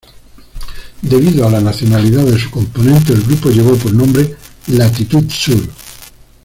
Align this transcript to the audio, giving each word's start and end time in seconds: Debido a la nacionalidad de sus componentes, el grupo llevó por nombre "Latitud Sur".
Debido 1.03 1.45
a 1.47 1.51
la 1.51 1.61
nacionalidad 1.61 2.25
de 2.25 2.31
sus 2.31 2.49
componentes, 2.49 3.11
el 3.15 3.21
grupo 3.21 3.51
llevó 3.51 3.75
por 3.75 3.93
nombre 3.93 4.35
"Latitud 4.69 5.29
Sur". 5.29 5.61